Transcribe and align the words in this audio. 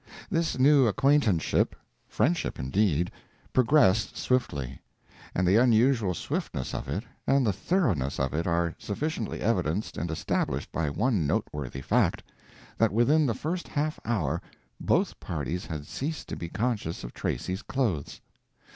This 0.31 0.57
new 0.57 0.87
acquaintanceship—friendship, 0.87 2.57
indeed—progressed 2.57 4.17
swiftly; 4.17 4.81
and 5.35 5.47
the 5.47 5.57
unusual 5.57 6.15
swiftness 6.15 6.73
of 6.73 6.87
it, 6.89 7.03
and 7.27 7.45
the 7.45 7.53
thoroughness 7.53 8.19
of 8.19 8.33
it 8.33 8.47
are 8.47 8.73
sufficiently 8.79 9.41
evidenced 9.41 9.97
and 9.97 10.09
established 10.09 10.71
by 10.71 10.89
one 10.89 11.27
noteworthy 11.27 11.81
fact—that 11.81 12.91
within 12.91 13.27
the 13.27 13.35
first 13.35 13.67
half 13.67 13.99
hour 14.03 14.41
both 14.79 15.19
parties 15.19 15.67
had 15.67 15.85
ceased 15.85 16.27
to 16.29 16.35
be 16.35 16.49
conscious 16.49 17.03
of 17.03 17.13
Tracy's 17.13 17.61
clothes. 17.61 18.21